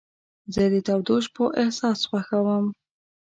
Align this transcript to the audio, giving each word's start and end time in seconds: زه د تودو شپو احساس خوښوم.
زه 0.53 0.61
د 0.73 0.75
تودو 0.87 1.15
شپو 1.25 1.45
احساس 1.61 1.99
خوښوم. 2.09 2.65